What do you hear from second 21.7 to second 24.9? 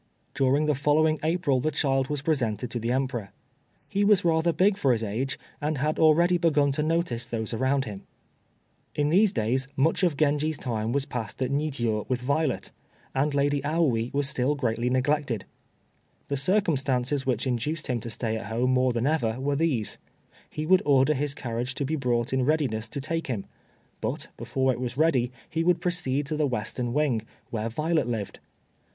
to be brought in readiness to take him; but, before it